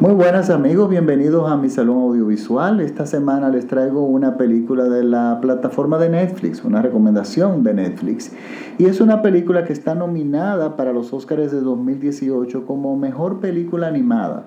[0.00, 2.80] Muy buenas amigos, bienvenidos a mi salón audiovisual.
[2.80, 8.32] Esta semana les traigo una película de la plataforma de Netflix, una recomendación de Netflix.
[8.78, 13.88] Y es una película que está nominada para los Oscars de 2018 como mejor película
[13.88, 14.44] animada.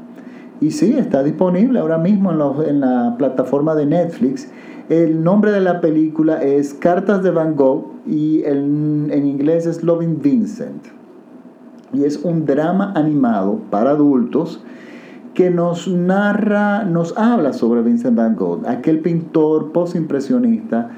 [0.60, 2.32] Y sí, está disponible ahora mismo
[2.64, 4.50] en, la plataforma de Netflix.
[4.90, 10.20] El nombre de la película es Cartas de Van Gogh y en inglés es Loving
[10.20, 10.88] Vincent.
[11.94, 14.64] Y es un drama animado para adultos
[15.34, 20.92] que nos narra, nos habla sobre Vincent Van Gogh, aquel pintor postimpresionista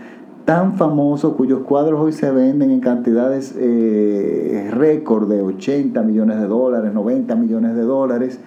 [0.43, 6.47] tan famoso cuyos cuadros hoy se venden en cantidades eh, récord de 80 millones de
[6.47, 8.39] dólares, 90 millones de dólares,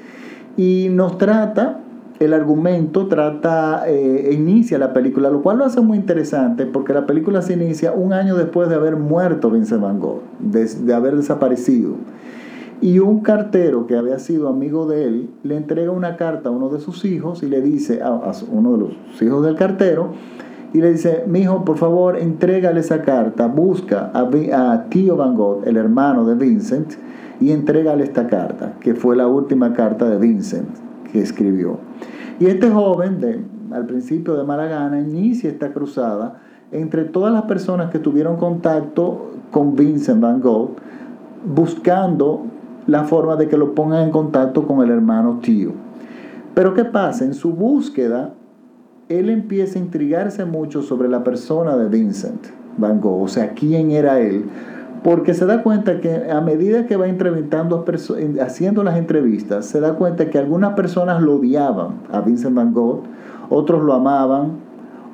[0.56, 1.80] y nos trata,
[2.20, 7.06] el argumento trata, e inicia la película, lo cual lo hace muy interesante porque la
[7.06, 11.94] película se inicia un año después de haber muerto Vincent Van Gogh, de haber desaparecido.
[12.80, 16.68] Y un cartero que había sido amigo de él le entrega una carta a uno
[16.68, 20.12] de sus hijos y le dice, a, uno de los hijos del cartero,
[20.72, 25.66] y le dice, mi hijo, por favor, entrégale esa carta, busca a, tío Van Gogh,
[25.66, 26.92] el hermano de Vincent,
[27.40, 30.68] y entrégale esta carta, que fue la última carta de Vincent
[31.10, 31.78] que escribió.
[32.38, 33.40] Y este joven, de,
[33.72, 39.74] al principio de Maragana, inicia esta cruzada entre todas las personas que tuvieron contacto con
[39.74, 40.76] Vincent Van Gogh,
[41.44, 42.44] buscando
[42.88, 45.72] la forma de que lo pongan en contacto con el hermano tío.
[46.54, 47.24] Pero ¿qué pasa?
[47.24, 48.32] En su búsqueda,
[49.08, 52.46] él empieza a intrigarse mucho sobre la persona de Vincent
[52.78, 54.46] Van Gogh, o sea, quién era él,
[55.04, 57.84] porque se da cuenta que a medida que va entrevistando,
[58.40, 63.02] haciendo las entrevistas, se da cuenta que algunas personas lo odiaban a Vincent Van Gogh,
[63.50, 64.52] otros lo amaban,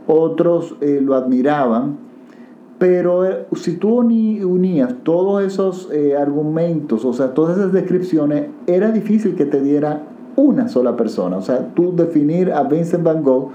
[0.07, 2.04] otros eh, lo admiraban,
[2.79, 8.91] pero eh, si tú unías todos esos eh, argumentos, o sea, todas esas descripciones, era
[8.91, 10.03] difícil que te diera
[10.37, 11.37] una sola persona.
[11.37, 13.51] O sea, tú definir a Vincent Van Gogh,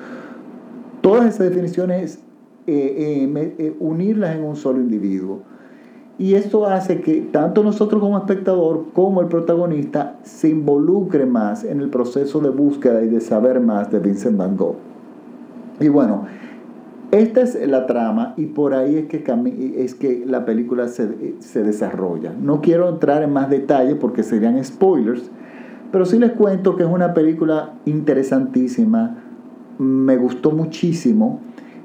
[1.01, 2.19] todas esas definiciones,
[2.67, 5.39] eh, unirlas en un solo individuo.
[6.17, 11.79] Y esto hace que tanto nosotros como espectador como el protagonista se involucre más en
[11.79, 14.75] el proceso de búsqueda y de saber más de Vincent Van Gogh.
[15.79, 16.25] Y bueno,
[17.11, 19.23] esta es la trama y por ahí es que,
[19.77, 22.33] es que la película se, se, desarrolla.
[22.39, 25.31] No quiero entrar en más detalle porque serían spoilers,
[25.91, 29.17] pero sí les cuento que es una película interesantísima,
[29.79, 31.39] me gustó muchísimo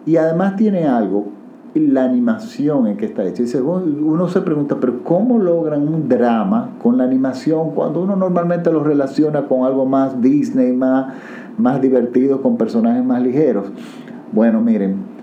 [0.05, 1.29] y además tiene algo,
[1.75, 3.43] la animación en que está hecha.
[3.63, 8.85] uno se pregunta, pero ¿cómo logran un drama con la animación cuando uno normalmente lo
[8.85, 11.15] relaciona con algo más Disney, más,
[11.57, 13.67] más divertido, con personajes más ligeros?
[14.33, 15.14] Bueno, miren,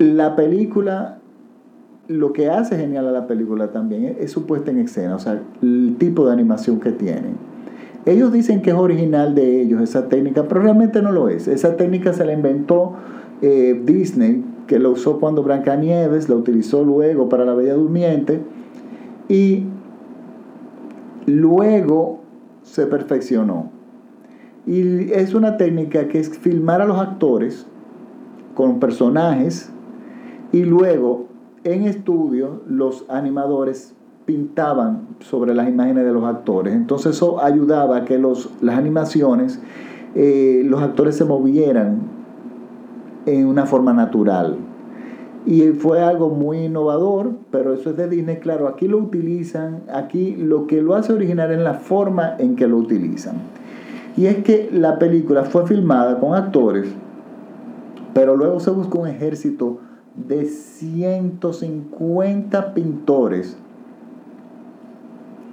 [0.00, 1.18] la película,
[2.08, 5.42] lo que hace genial a la película también es, su puesta en escena, o sea,
[5.60, 7.36] el tipo de animación que tienen.
[8.06, 11.46] Ellos dicen que es original de ellos esa técnica, pero realmente no lo es.
[11.48, 12.94] Esa técnica se la inventó
[13.42, 18.40] eh, Disney, que la usó cuando Nieves, la utilizó luego para La Bella Durmiente,
[19.28, 19.64] y
[21.26, 22.20] luego
[22.62, 23.70] se perfeccionó.
[24.66, 27.66] Y es una técnica que es filmar a los actores
[28.54, 29.70] con personajes
[30.52, 31.26] y luego,
[31.64, 33.94] en estudio, los animadores
[34.24, 36.74] pintaban sobre las imágenes de los actores.
[36.74, 39.60] Entonces eso ayudaba a que los, las animaciones,
[40.14, 42.00] eh, los actores se movieran
[43.26, 44.56] en una forma natural.
[45.46, 50.36] Y fue algo muy innovador, pero eso es de Disney, claro, aquí lo utilizan, aquí
[50.36, 53.36] lo que lo hace original es la forma en que lo utilizan.
[54.16, 56.88] Y es que la película fue filmada con actores,
[58.12, 59.78] pero luego se buscó un ejército
[60.16, 63.56] de 150 pintores,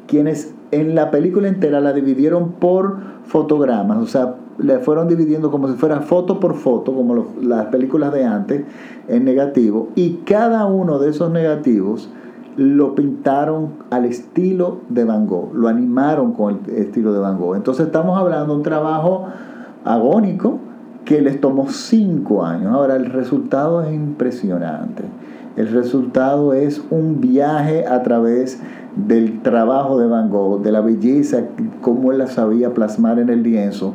[0.07, 5.67] quienes en la película entera la dividieron por fotogramas, o sea, le fueron dividiendo como
[5.67, 8.65] si fuera foto por foto, como las películas de antes,
[9.07, 12.09] en negativo, y cada uno de esos negativos
[12.57, 17.55] lo pintaron al estilo de Van Gogh, lo animaron con el estilo de Van Gogh.
[17.55, 19.27] Entonces estamos hablando de un trabajo
[19.85, 20.57] agónico,
[21.07, 22.73] que les tomó cinco años.
[22.73, 25.03] Ahora, el resultado es impresionante.
[25.55, 28.59] El resultado es un viaje a través
[28.97, 31.43] del trabajo de Van Gogh, de la belleza,
[31.81, 33.93] cómo él la sabía plasmar en el lienzo.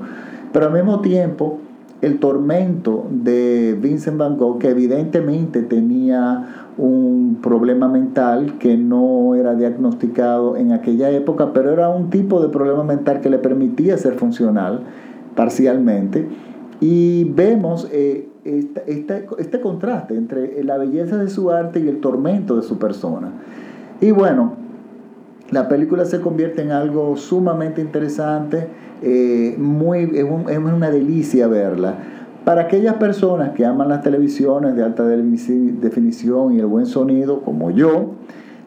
[0.55, 1.59] Pero al mismo tiempo,
[2.01, 9.55] el tormento de Vincent Van Gogh, que evidentemente tenía un problema mental que no era
[9.55, 14.15] diagnosticado en aquella época, pero era un tipo de problema mental que le permitía ser
[14.15, 14.81] funcional
[15.37, 16.27] parcialmente
[16.83, 22.63] y vemos eh, este contraste entre la belleza de su arte y el tormento de
[22.63, 23.31] su persona.
[24.01, 24.55] Y bueno,
[25.53, 28.67] la película se convierte en algo sumamente interesante,
[29.01, 31.99] eh, muy, es, es, una delicia verla.
[32.45, 37.71] Para aquellas personas que aman las televisiones de alta definición y el buen sonido, como
[37.71, 38.15] yo,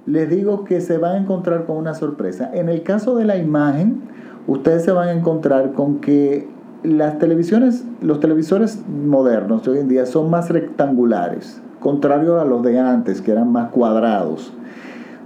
[0.05, 2.49] les digo que se van a encontrar con una sorpresa.
[2.53, 4.03] En el caso de la imagen,
[4.47, 6.54] ustedes se van a encontrar con que
[6.85, 12.63] las televisiones, los televisores modernos de hoy en día son más rectangulares, contrario a los
[12.63, 14.53] de antes, que eran más cuadrados.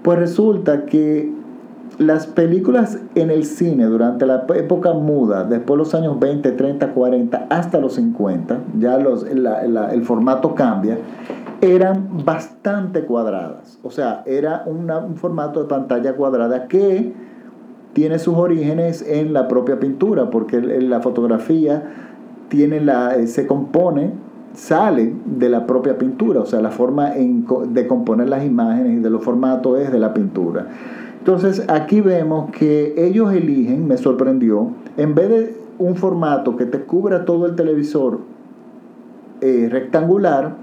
[0.03, 1.31] Pues resulta que
[1.97, 6.93] las películas en el cine durante la época muda, después de los años 20, 30,
[6.93, 10.97] 40, hasta los 50, ya los, el formato cambia,
[11.61, 13.79] eran bastante cuadradas.
[13.83, 17.13] O sea, era un formato de pantalla cuadrada que
[17.93, 21.83] tiene sus orígenes en la propia pintura, porque la fotografía
[22.49, 24.11] tiene la, eh, se compone,
[24.53, 29.09] sale de la propia pintura, o sea, la forma de componer las imágenes y de
[29.09, 30.67] los formatos es de la pintura.
[31.19, 36.81] Entonces aquí vemos que ellos eligen, me sorprendió, en vez de un formato que te
[36.81, 38.19] cubra todo el televisor
[39.41, 40.55] eh, rectangular,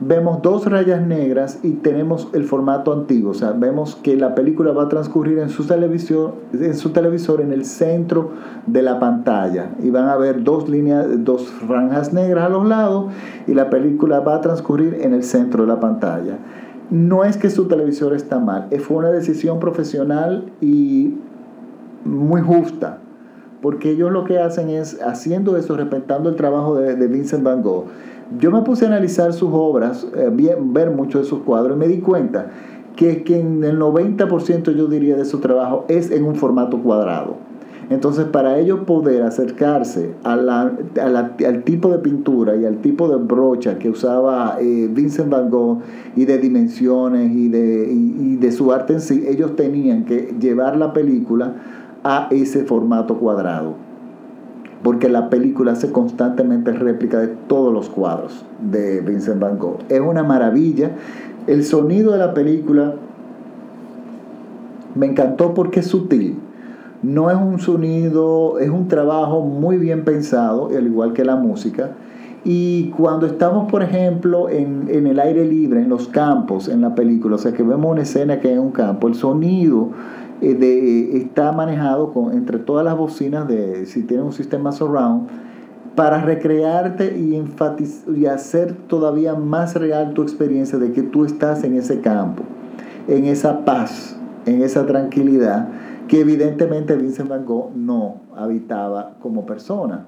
[0.00, 3.30] vemos dos rayas negras y tenemos el formato antiguo.
[3.30, 7.40] O sea, vemos que la película va a transcurrir en su, televisor, en su televisor
[7.40, 8.30] en el centro
[8.66, 9.70] de la pantalla.
[9.82, 13.12] Y van a ver dos líneas, dos franjas negras a los lados
[13.46, 16.38] y la película va a transcurrir en el centro de la pantalla.
[16.90, 21.14] No es que su televisor está mal, fue una decisión profesional y
[22.04, 22.98] muy justa.
[23.62, 27.62] Porque ellos lo que hacen es, haciendo eso, respetando el trabajo de, de Vincent Van
[27.62, 27.86] Gogh,
[28.38, 31.88] yo me puse a analizar sus obras, eh, ver muchos de sus cuadros y me
[31.88, 32.50] di cuenta
[32.96, 37.36] que, en el 90% yo diría de su trabajo es en un formato cuadrado.
[37.90, 43.90] Entonces, para ellos poder acercarse al tipo de pintura y al tipo de brocha que
[43.90, 45.80] usaba eh, Vincent Van Gogh
[46.16, 47.48] y de dimensiones y
[48.36, 51.56] de su arte en sí, ellos tenían que llevar la película
[52.04, 53.74] a ese formato cuadrado
[54.84, 59.78] porque la película hace constantemente réplica de todos los cuadros de Vincent Van Gogh.
[59.88, 60.90] Es una maravilla.
[61.46, 62.94] El sonido de la película
[64.94, 66.36] me encantó porque es sutil.
[67.02, 71.92] No es un sonido, es un trabajo muy bien pensado, al igual que la música.
[72.44, 76.94] Y cuando estamos, por ejemplo, en, en, el aire libre, en los campos, en la
[76.94, 79.92] película, o sea que vemos una escena que en un campo, el sonido
[80.50, 85.28] eh, de, está manejado con, entre todas las bocinas de si tiene un sistema surround
[85.94, 87.40] para recrearte y,
[88.16, 92.42] y hacer todavía más real tu experiencia de que tú estás en ese campo,
[93.08, 95.68] en esa paz, en esa tranquilidad
[96.08, 100.06] que evidentemente Vincent Van Gogh no habitaba como persona.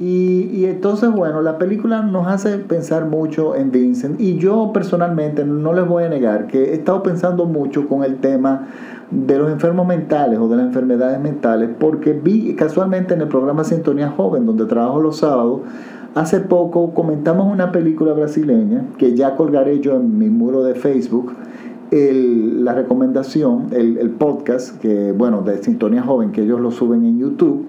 [0.00, 5.72] Y, entonces, bueno, la película nos hace pensar mucho en Vincent y yo personalmente no
[5.72, 8.68] les voy a negar que he estado pensando mucho con el tema
[9.10, 13.62] de los enfermos mentales o de las enfermedades mentales, porque vi casualmente en el programa
[13.62, 15.60] Sintonía Joven, donde trabajo los sábados,
[16.14, 21.32] hace poco comentamos una película brasileña que ya colgaré yo en mi muro de Facebook.
[21.92, 27.18] la recomendación, el, el podcast, que bueno, de Sintonía Joven, que ellos lo suben en
[27.18, 27.66] YouTube,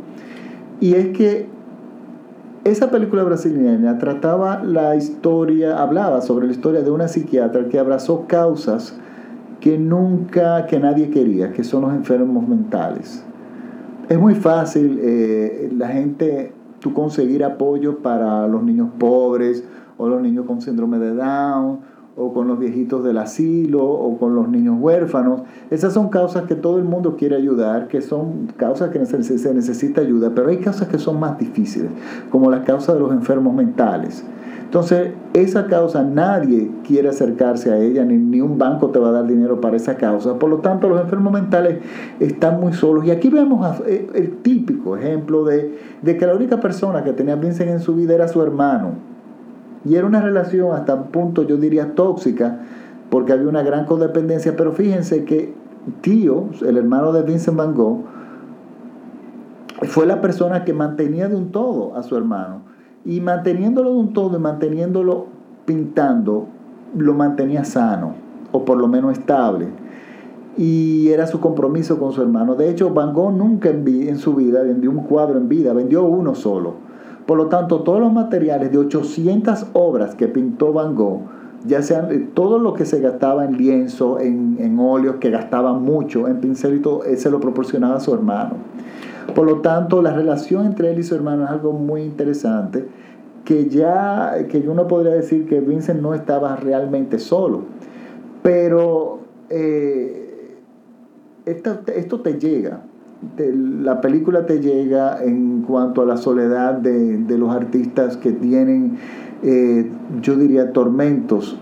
[0.80, 1.52] y es que
[2.63, 8.25] esa película brasileña trataba la historia, hablaba sobre la historia de una psiquiatra que abrazó
[8.27, 8.98] causas
[9.60, 13.24] que nunca, que nadie quería, que son los enfermos mentales.
[14.10, 19.63] Es muy fácil eh, la gente, tú conseguir apoyo para los niños pobres
[19.98, 24.36] o los niños con síndrome de Down o con los viejitos del asilo o con
[24.36, 25.41] los niños huérfanos.
[25.72, 30.01] Esas son causas que todo el mundo quiere ayudar, que son causas que se necesita
[30.01, 31.89] ayuda, pero hay causas que son más difíciles,
[32.29, 34.24] como la causa de los enfermos mentales.
[34.74, 39.12] Entonces, esa causa nadie quiere acercarse a ella, ni, ni, un banco te va a
[39.12, 40.39] dar dinero para esa causa.
[40.39, 41.77] Por lo tanto, los enfermos mentales
[42.20, 43.05] están muy solos.
[43.05, 47.36] Y aquí vemos eh, el típico ejemplo de, de que la única persona que tenía
[47.36, 49.12] Vincent en su vida era su hermano.
[49.86, 52.60] Y era una relación hasta un punto, yo diría, tóxica,
[53.10, 54.56] porque había una gran codependencia.
[54.56, 55.54] Pero fíjense que
[56.02, 58.04] Tío, el hermano de Vincent Van Gogh,
[59.84, 62.62] fue la persona que mantenía de un todo a su hermano
[63.04, 65.25] y manteniéndolo de un todo y manteniéndolo
[65.66, 66.48] pintando,
[66.98, 68.16] lo mantenía sano,
[68.54, 69.68] o por lo menos estable.
[70.56, 72.56] Y era su compromiso con su hermano.
[72.56, 76.34] De hecho, Van Gogh nunca en, su vida vendió un cuadro en vida, vendió uno
[76.34, 76.75] solo.
[77.25, 81.22] Por lo tanto, todos los materiales de 800 obras que pintó Van Gogh,
[81.65, 86.27] ya sean eh, todo lo que se gastaba en lienzo, en, en que gastaba mucho,
[86.27, 88.56] en pincel y todo, se lo proporcionaba a su hermano.
[89.34, 92.86] Por lo tanto, la relación entre él y su hermano es algo muy interesante,
[93.46, 97.62] que ya, que uno podría decir que Vincent no estaba realmente solo,
[98.42, 100.58] pero eh,
[101.46, 102.82] esto te llega.
[103.38, 108.98] La película te llega en cuanto a la soledad de, de los artistas que tienen,
[109.42, 109.89] eh,
[110.22, 111.58] yo diría, tormentos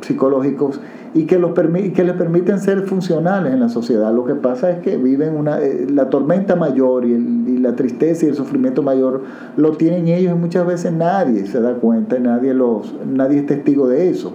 [0.00, 0.80] psicológicos
[1.14, 4.14] y que, los que les permiten ser funcionales en la sociedad.
[4.14, 8.26] Lo que pasa es que viven una, eh, la tormenta mayor y, y, la tristeza
[8.26, 9.22] y el sufrimiento mayor
[9.56, 13.88] lo tienen ellos y muchas veces nadie se da cuenta, nadie, los, nadie es testigo
[13.88, 14.32] de eso.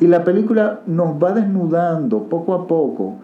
[0.00, 3.16] Y la película nos va desnudando poco a poco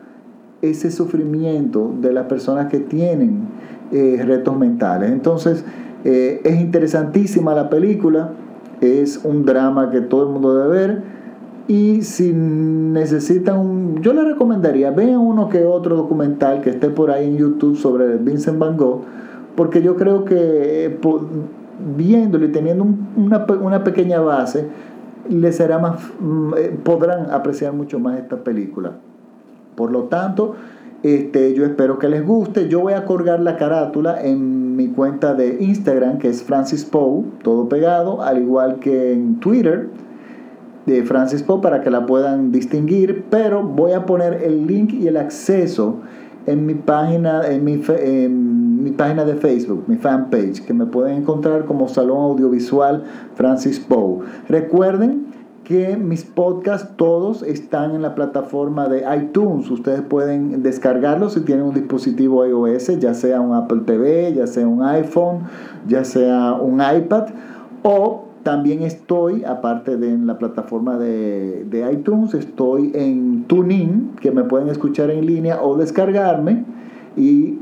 [0.71, 3.49] ese sufrimiento de las personas que tienen
[3.93, 5.11] eh, retos mentales.
[5.11, 5.65] Entonces,
[6.05, 8.31] eh, es interesantísima la película,
[8.81, 11.03] es un drama que todo el mundo debe ver.
[11.67, 14.03] Y si necesitan.
[14.03, 18.17] Yo les recomendaría, vean uno que otro documental que esté por ahí en YouTube sobre
[18.19, 19.01] Vincent Van Gogh,
[19.57, 20.37] porque yo creo que
[20.87, 20.99] eh,
[21.97, 24.67] viéndolo y teniendo una, una pequeña base,
[25.31, 26.53] les será más, mm,
[26.83, 28.99] podrán apreciar mucho más esta película.
[29.75, 30.55] Por lo tanto,
[31.03, 32.69] este, yo espero que les guste.
[32.69, 37.25] Yo voy a colgar la carátula en mi cuenta de Instagram, que es Francis Poe,
[37.43, 39.89] todo pegado, al igual que en Twitter
[40.87, 45.07] de Francis Poe para que la puedan distinguir, pero voy a poner el link y
[45.07, 46.01] el acceso
[46.47, 51.19] en mi página, en mi, en mi página de Facebook, mi fanpage, que me pueden
[51.19, 53.05] encontrar como Salón Audiovisual
[53.35, 54.19] Francis Poe.
[54.49, 55.24] Recuerden
[55.65, 59.71] que mis podcasts todos están en la plataforma de iTunes.
[59.71, 64.69] Ustedes pueden descargarlos si tienen un dispositivo iOS, ya sea un Apple TV, ya sea
[64.69, 65.41] un iPhone,
[65.89, 67.29] ya sea un iPad.
[67.83, 74.31] O también estoy, aparte de en la plataforma de, de iTunes, estoy en TuneIn, que
[74.31, 76.65] me pueden escuchar en línea o descargarme
[77.17, 77.59] y,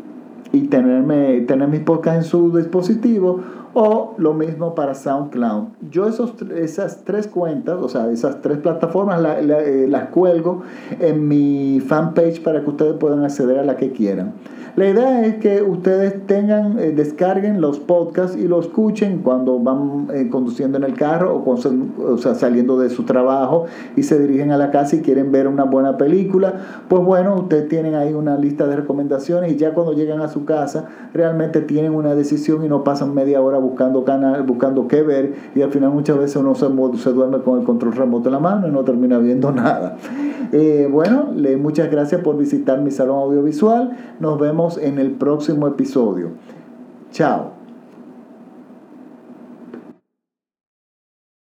[0.52, 3.40] y tenerme, tener mis podcasts en su dispositivo
[3.74, 5.64] o lo mismo para SoundCloud.
[5.90, 10.62] Yo esos, esas tres cuentas, o sea, esas tres plataformas eh, las cuelgo
[11.00, 14.34] en mi fanpage para que ustedes puedan acceder a la que quieran.
[14.74, 20.08] La idea es que ustedes tengan, eh, descarguen los podcasts y los escuchen cuando van
[20.14, 24.50] eh, conduciendo en el carro o, o sea, saliendo de su trabajo y se dirigen
[24.50, 26.54] a la casa y quieren ver una buena película.
[26.88, 30.46] Pues bueno, ustedes tienen ahí una lista de recomendaciones y ya cuando llegan a su
[30.46, 35.34] casa realmente tienen una decisión y no pasan media hora buscando canal, buscando qué ver
[35.54, 38.40] y al final muchas veces uno se, se duerme con el control remoto en la
[38.40, 39.98] mano y no termina viendo nada.
[40.52, 43.96] Eh, bueno, le, muchas gracias por visitar mi salón audiovisual.
[44.20, 44.38] Nos
[44.78, 46.30] en el próximo episodio.
[47.10, 47.51] Chao.